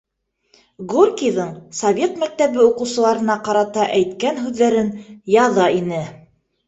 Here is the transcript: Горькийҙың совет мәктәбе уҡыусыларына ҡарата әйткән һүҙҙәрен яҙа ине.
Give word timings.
Горькийҙың 0.93 1.51
совет 1.81 2.17
мәктәбе 2.23 2.59
уҡыусыларына 2.69 3.35
ҡарата 3.49 3.87
әйткән 4.01 4.41
һүҙҙәрен 4.47 4.91
яҙа 5.39 5.69
ине. 5.83 6.01